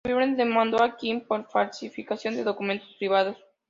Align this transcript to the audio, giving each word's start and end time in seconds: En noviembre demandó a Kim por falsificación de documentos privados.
En 0.03 0.13
noviembre 0.13 0.43
demandó 0.45 0.81
a 0.83 0.97
Kim 0.97 1.21
por 1.21 1.47
falsificación 1.47 2.35
de 2.35 2.43
documentos 2.43 2.89
privados. 2.97 3.37